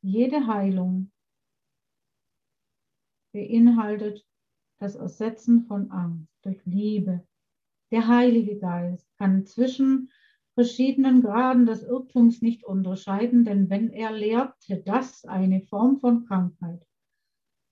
[0.00, 1.10] Jede Heilung
[3.38, 4.26] beinhaltet
[4.80, 7.24] das Ersetzen von Angst durch Liebe.
[7.92, 10.10] Der Heilige Geist kann zwischen
[10.54, 16.84] verschiedenen Graden des Irrtums nicht unterscheiden, denn wenn er lehrte, dass eine Form von Krankheit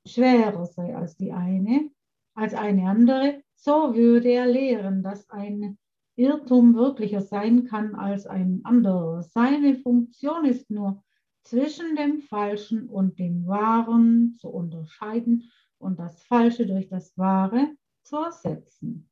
[0.06, 1.90] schwerer sei als die eine,
[2.36, 5.78] als eine andere, so würde er lehren, dass ein
[6.14, 9.24] Irrtum wirklicher sein kann als ein anderer.
[9.24, 11.02] Seine Funktion ist nur,
[11.46, 18.16] zwischen dem Falschen und dem Wahren zu unterscheiden und das Falsche durch das Wahre zu
[18.16, 19.08] ersetzen.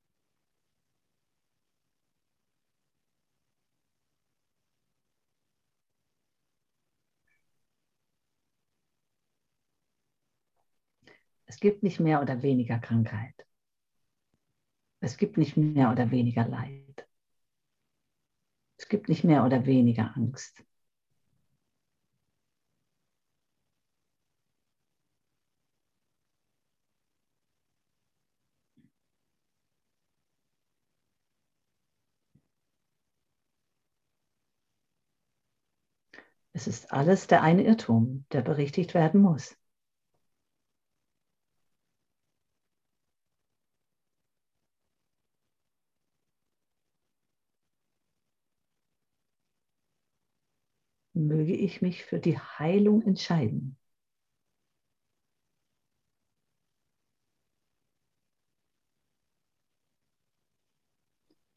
[11.46, 13.46] Es gibt nicht mehr oder weniger Krankheit.
[14.98, 17.06] Es gibt nicht mehr oder weniger Leid.
[18.76, 20.64] Es gibt nicht mehr oder weniger Angst.
[36.54, 39.58] Es ist alles der eine Irrtum, der berichtigt werden muss.
[51.14, 53.76] Möge ich mich für die Heilung entscheiden.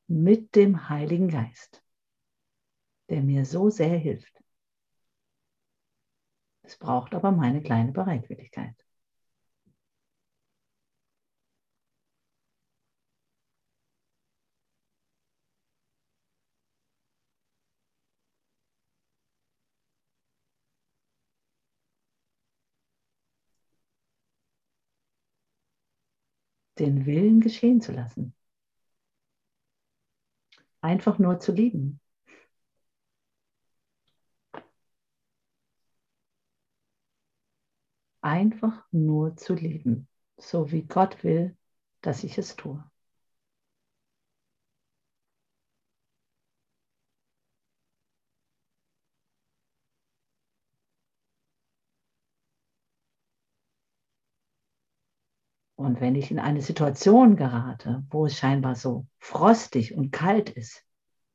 [0.09, 1.81] Mit dem Heiligen Geist,
[3.09, 4.41] der mir so sehr hilft.
[6.67, 8.75] Es braucht aber meine kleine Bereitwilligkeit.
[26.79, 28.33] Den Willen geschehen zu lassen.
[30.81, 31.99] Einfach nur zu lieben.
[38.27, 40.07] Einfach nur zu leben,
[40.37, 41.57] so wie Gott will,
[42.01, 42.83] dass ich es tue.
[55.75, 60.83] Und wenn ich in eine Situation gerate, wo es scheinbar so frostig und kalt ist,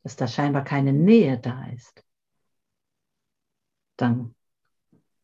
[0.03, 2.05] dass da scheinbar keine Nähe da ist,
[3.97, 4.35] dann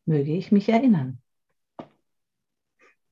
[0.06, 1.20] möge ich mich erinnern,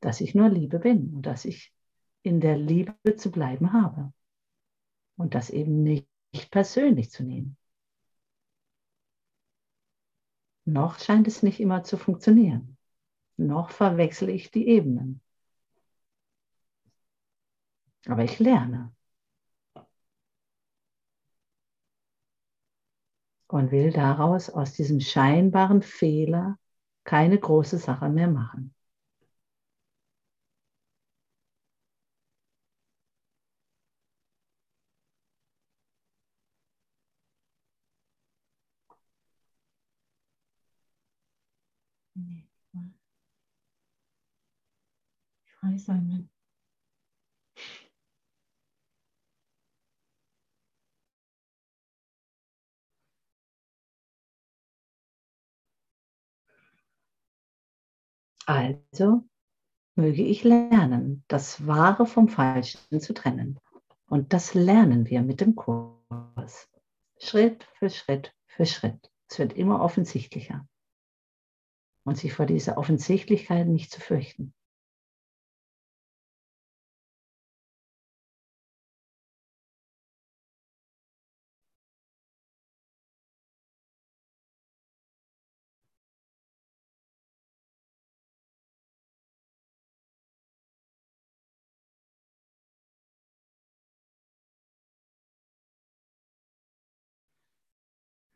[0.06, 1.74] dass ich nur Liebe bin und dass ich
[2.22, 4.12] in der Liebe zu bleiben habe
[5.16, 6.06] und das eben nicht,
[6.52, 7.56] persönlich zu nehmen.
[10.64, 12.76] Noch scheint es nicht immer zu funktionieren.
[13.36, 15.20] Noch verwechsle ich die Ebenen.
[18.06, 18.94] Aber ich lerne.
[23.48, 26.60] Und will daraus aus diesem scheinbaren Fehler
[27.02, 28.75] keine große Sache mehr machen.
[45.66, 46.30] Frei sein.
[58.46, 59.24] Also
[59.96, 63.58] möge ich lernen, das Wahre vom Falschen zu trennen.
[64.08, 66.70] Und das lernen wir mit dem Kurs.
[67.18, 69.10] Schritt für Schritt für Schritt.
[69.28, 70.68] Es wird immer offensichtlicher.
[72.04, 74.54] Und sich vor dieser Offensichtlichkeit nicht zu fürchten.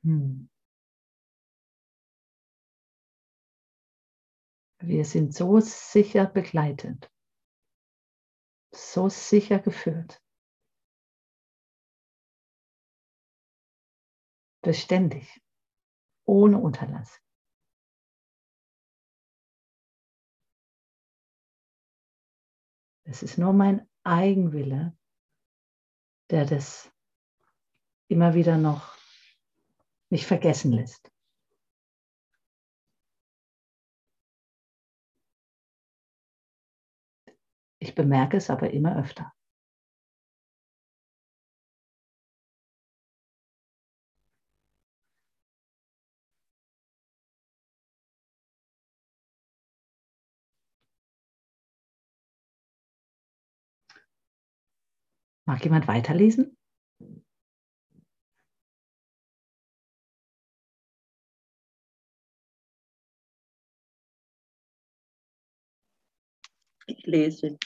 [0.05, 0.49] Hm.
[4.83, 7.13] Wir sind so sicher begleitet,
[8.73, 10.23] so sicher geführt.
[14.63, 15.43] Beständig,
[16.25, 17.21] ohne Unterlass.
[23.05, 24.97] Es ist nur mein Eigenwille,
[26.31, 26.91] der das
[28.09, 29.00] immer wieder noch
[30.11, 31.11] nicht vergessen lässt.
[37.79, 39.33] Ich bemerke es aber immer öfter.
[55.47, 56.57] Mag jemand weiterlesen?
[67.01, 67.57] Ich lese.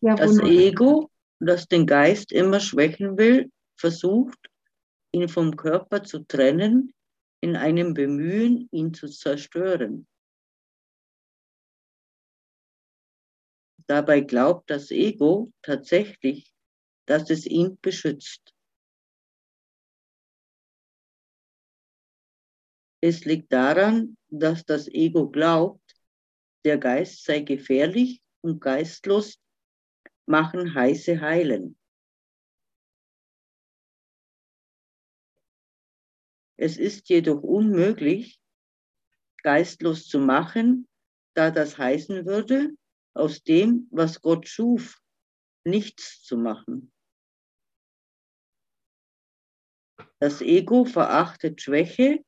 [0.00, 0.38] Ja, Das.
[0.38, 4.38] Ego, das den Geist immer schwächen will, versucht,
[5.12, 6.94] ihn vom Körper zu trennen,
[7.42, 10.06] in einem Bemühen, ihn zu zerstören.
[13.86, 16.50] Dabei glaubt das Ego tatsächlich,
[17.04, 18.54] dass es ihn beschützt.
[23.02, 25.94] Es liegt daran, dass das Ego glaubt,
[26.64, 29.40] der Geist sei gefährlich und geistlos
[30.26, 31.76] machen heiße heilen.
[36.56, 38.40] Es ist jedoch unmöglich,
[39.42, 40.88] geistlos zu machen,
[41.34, 42.74] da das heißen würde,
[43.14, 45.00] aus dem, was Gott schuf,
[45.64, 46.92] nichts zu machen.
[50.18, 52.24] Das Ego verachtet Schwäche,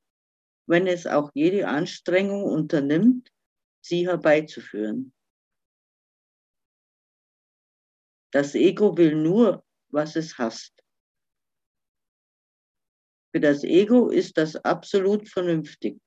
[0.66, 3.33] wenn es auch jede Anstrengung unternimmt,
[3.81, 5.14] sie herbeizuführen.
[8.31, 10.74] Das Ego will nur, was es hasst.
[13.33, 16.01] Für das Ego ist das absolut vernünftig.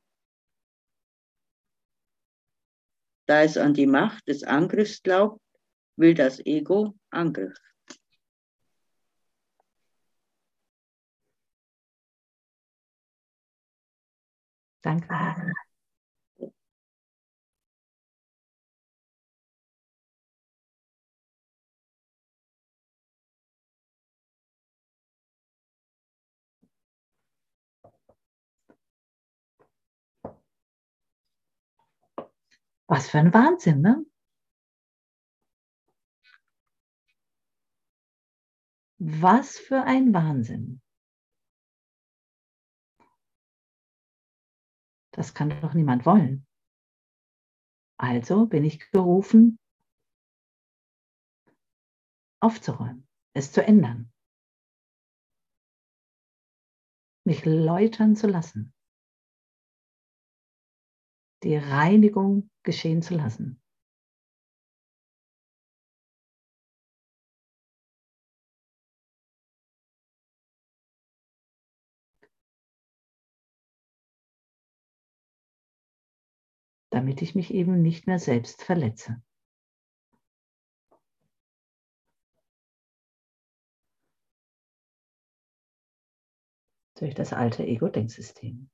[3.28, 5.42] Da es an die Macht des Angriffs glaubt,
[5.96, 7.58] will das Ego Angriff.
[14.82, 15.54] Danke.
[32.92, 34.06] Was für ein Wahnsinn, ne?
[39.00, 40.82] Was für ein Wahnsinn.
[45.12, 46.46] Das kann doch niemand wollen.
[47.98, 49.58] Also bin ich gerufen,
[52.42, 54.12] aufzuräumen, es zu ändern,
[57.24, 58.74] mich läutern zu lassen,
[61.44, 63.62] die Reinigung geschehen zu lassen.
[76.92, 79.24] damit ich mich eben nicht mehr selbst verletze.
[87.00, 88.70] Durch das alte Ego-Denksystem.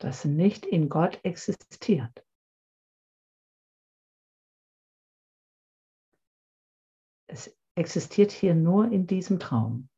[0.00, 2.26] Das nicht in Gott existiert.
[7.28, 9.88] Es existiert hier nur in diesem Traum,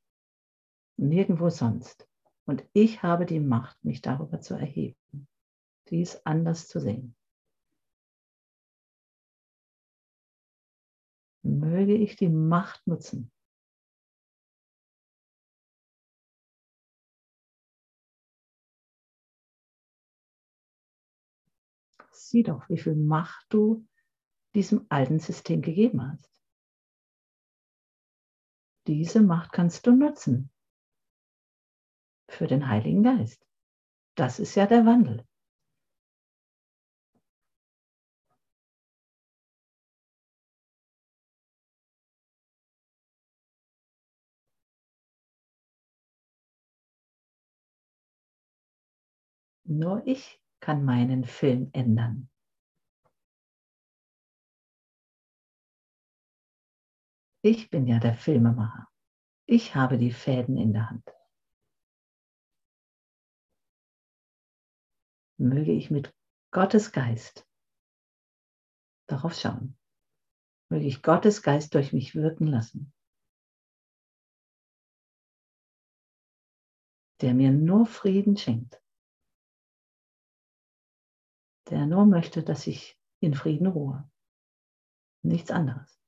[0.98, 2.06] nirgendwo sonst.
[2.44, 5.28] Und ich habe die Macht, mich darüber zu erheben,
[5.88, 7.16] dies anders zu sehen.
[11.44, 13.32] Möge ich die Macht nutzen,
[22.32, 23.86] sieh doch, wie viel Macht du
[24.54, 26.32] diesem alten System gegeben hast.
[28.86, 30.50] Diese Macht kannst du nutzen
[32.28, 33.46] für den Heiligen Geist.
[34.16, 35.26] Das ist ja der Wandel.
[49.64, 52.30] Nur ich kann meinen Film ändern.
[57.44, 58.88] Ich bin ja der Filmemacher.
[59.46, 61.04] Ich habe die Fäden in der Hand.
[65.38, 66.14] Möge ich mit
[66.52, 67.44] Gottes Geist
[69.08, 69.76] darauf schauen.
[70.70, 72.94] Möge ich Gottes Geist durch mich wirken lassen,
[77.20, 78.81] der mir nur Frieden schenkt,
[81.72, 84.08] der nur möchte, dass ich in Frieden ruhe.
[85.22, 86.01] Nichts anderes.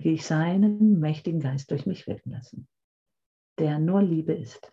[0.00, 2.66] Möge ich seinen mächtigen Geist durch mich wirken lassen,
[3.58, 4.72] der nur Liebe ist.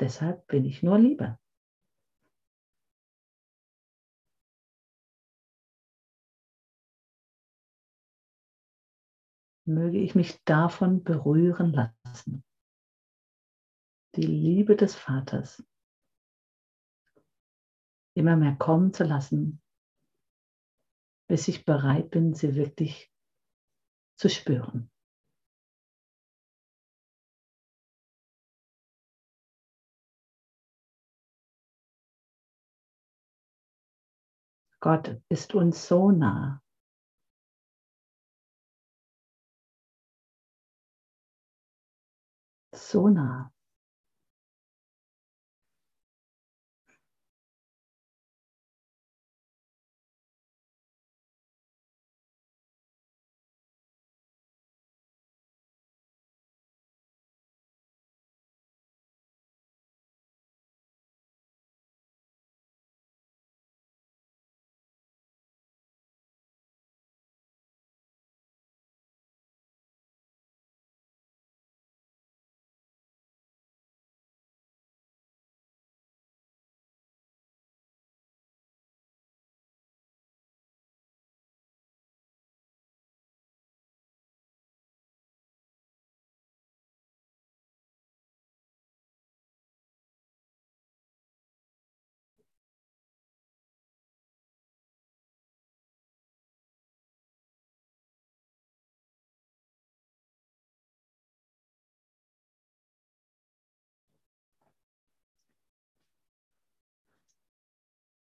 [0.00, 1.38] Deshalb bin ich nur Liebe.
[9.66, 12.44] Möge ich mich davon berühren lassen.
[14.16, 15.64] Die Liebe des Vaters
[18.16, 19.62] immer mehr kommen zu lassen,
[21.28, 23.09] bis ich bereit bin, sie wirklich
[24.20, 24.90] zu spüren.
[34.80, 36.62] Gott ist uns so nah.
[42.74, 43.50] So nah.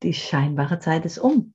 [0.04, 1.54] Die scheinbare Zeit ist um.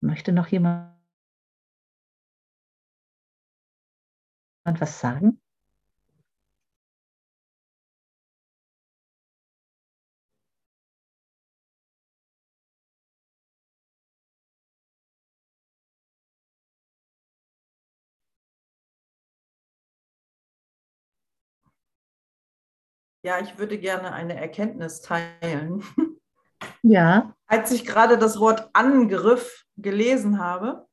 [0.00, 0.94] Möchte noch jemand
[4.64, 5.43] was sagen?
[23.24, 25.82] Ja, ich würde gerne eine Erkenntnis teilen.
[26.82, 27.34] Ja.
[27.46, 30.86] Als ich gerade das Wort Angriff gelesen habe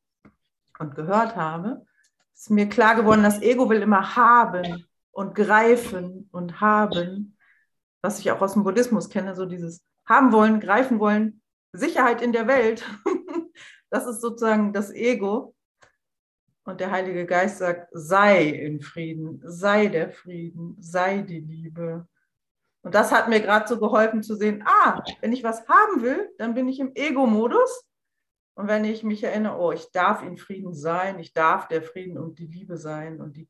[0.79, 1.85] und gehört habe,
[2.33, 7.37] ist mir klar geworden, das Ego will immer haben und greifen und haben,
[8.01, 11.41] was ich auch aus dem Buddhismus kenne, so dieses haben wollen, greifen wollen,
[11.73, 12.85] Sicherheit in der Welt.
[13.93, 15.53] Das ist sozusagen das Ego.
[16.63, 22.07] Und der Heilige Geist sagt, sei in Frieden, sei der Frieden, sei die Liebe,
[22.91, 26.29] und das hat mir gerade so geholfen zu sehen, ah, wenn ich was haben will,
[26.37, 27.85] dann bin ich im Ego-Modus.
[28.53, 32.17] Und wenn ich mich erinnere, oh, ich darf in Frieden sein, ich darf der Frieden
[32.17, 33.47] und die Liebe sein und die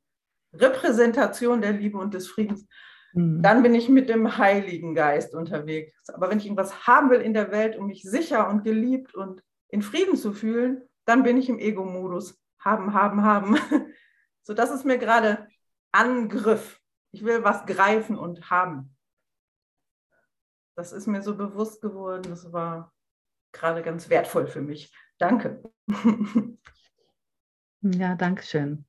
[0.53, 2.67] Repräsentation der Liebe und des Friedens,
[3.13, 3.41] mhm.
[3.41, 6.07] dann bin ich mit dem Heiligen Geist unterwegs.
[6.09, 9.41] Aber wenn ich irgendwas haben will in der Welt, um mich sicher und geliebt und
[9.69, 12.39] in Frieden zu fühlen, dann bin ich im Ego-Modus.
[12.59, 13.57] Haben, haben, haben.
[14.43, 15.47] So, das ist mir gerade
[15.91, 16.79] Angriff.
[17.11, 18.95] Ich will was greifen und haben
[20.75, 22.23] das ist mir so bewusst geworden.
[22.29, 22.93] Das war
[23.51, 24.93] gerade ganz wertvoll für mich.
[25.17, 25.61] Danke.
[27.83, 28.85] Ja, danke schön.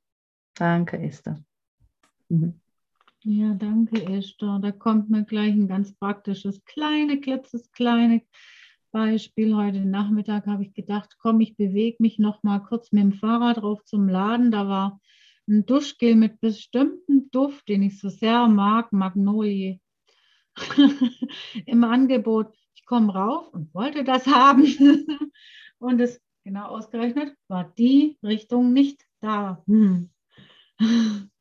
[0.52, 1.42] Danke, Esther.
[2.28, 2.60] Mhm.
[3.22, 4.58] Ja, danke, Esther.
[4.60, 8.20] Da kommt mir gleich ein ganz praktisches, kleine, klitzes, kleine
[8.92, 13.14] Beispiel, heute Nachmittag habe ich gedacht, komm, ich bewege mich noch mal kurz mit dem
[13.14, 14.50] Fahrrad rauf zum Laden.
[14.50, 15.00] Da war
[15.48, 19.80] ein Duschgel mit bestimmtem Duft, den ich so sehr mag, Magnolie,
[21.66, 22.54] im Angebot.
[22.74, 24.64] Ich komme rauf und wollte das haben.
[25.78, 29.62] und es genau ausgerechnet war die Richtung nicht da.
[29.66, 30.10] Hm.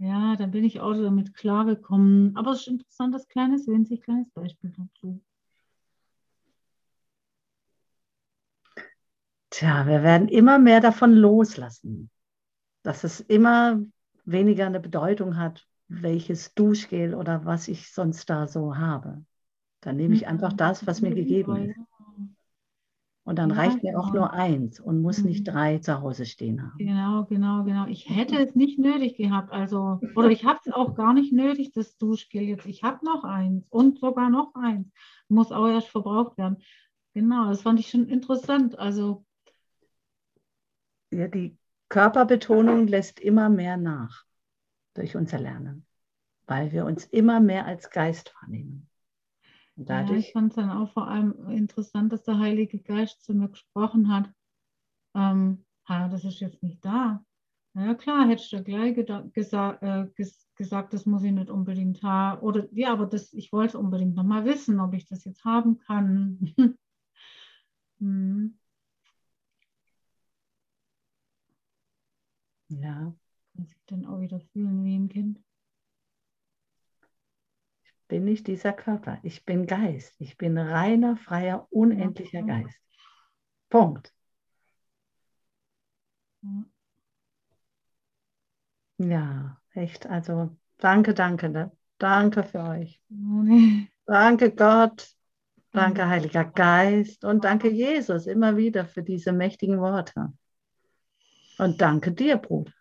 [0.00, 2.36] Ja, dann bin ich auch damit klargekommen.
[2.36, 5.20] Aber es ist ein interessantes kleines, winzig kleines Beispiel dazu.
[9.50, 12.10] Tja, wir werden immer mehr davon loslassen,
[12.84, 13.82] dass es immer
[14.24, 19.24] weniger eine Bedeutung hat, welches Duschgel oder was ich sonst da so habe.
[19.80, 21.78] Dann nehme ich einfach das, was mir gegeben ist.
[23.24, 24.04] Und dann ja, reicht mir genau.
[24.04, 25.52] auch nur eins und muss nicht mhm.
[25.52, 26.78] drei zu Hause stehen haben.
[26.78, 27.86] Genau, genau, genau.
[27.86, 29.52] Ich hätte es nicht nötig gehabt.
[29.52, 32.64] Also, oder ich habe es auch gar nicht nötig, das Duschgel jetzt.
[32.64, 34.90] Ich habe noch eins und sogar noch eins.
[35.28, 36.56] Muss auch erst verbraucht werden.
[37.12, 38.78] Genau, das fand ich schon interessant.
[38.78, 39.26] Also.
[41.10, 41.58] Ja, die
[41.90, 44.27] Körperbetonung lässt immer mehr nach
[44.98, 45.86] durch unser Lernen,
[46.46, 48.88] weil wir uns immer mehr als Geist wahrnehmen.
[49.76, 53.32] Dadurch, ja, ich fand es dann auch vor allem interessant, dass der Heilige Geist zu
[53.32, 54.28] mir gesprochen hat.
[55.14, 57.24] Ähm, ah, das ist jetzt nicht da.
[57.74, 58.96] Na ja, klar, hättest du gleich
[59.32, 62.42] gesa äh, ges gesagt, das muss ich nicht unbedingt haben.
[62.42, 66.54] Oder ja, aber das, ich wollte unbedingt nochmal wissen, ob ich das jetzt haben kann.
[68.00, 68.58] hm.
[72.68, 73.14] Ja.
[73.58, 75.40] Kann sich dann auch wieder fühlen wie ein Kind
[78.08, 79.18] bin ich dieser Körper.
[79.22, 80.14] Ich bin Geist.
[80.18, 82.78] Ich bin reiner, freier, unendlicher Geist.
[83.68, 84.12] Punkt.
[88.96, 90.06] Ja, echt.
[90.06, 91.50] Also danke, danke.
[91.50, 91.70] Ne?
[91.98, 93.00] Danke für euch.
[94.06, 95.14] Danke Gott.
[95.72, 97.24] Danke Heiliger Geist.
[97.24, 100.32] Und danke Jesus immer wieder für diese mächtigen Worte.
[101.58, 102.72] Und danke dir, Bruder.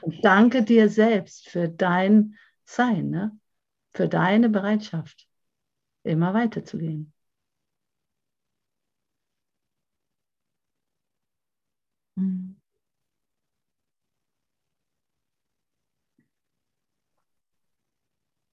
[0.00, 3.10] Und danke dir selbst für dein Sein.
[3.10, 3.38] Ne?
[3.94, 5.28] für deine Bereitschaft,
[6.04, 7.12] immer weiterzugehen.
[12.16, 12.56] Mhm.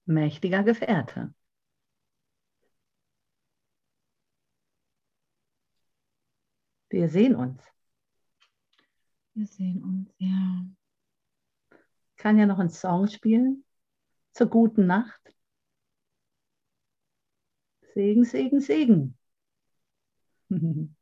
[0.06, 1.32] Mächtiger Gefährte.
[6.90, 7.62] Wir sehen uns.
[9.34, 10.66] Wir sehen uns, ja.
[12.20, 13.64] Ich kann ja noch einen Song spielen
[14.32, 15.34] zur guten Nacht.
[17.94, 19.16] Segen, Segen, Segen.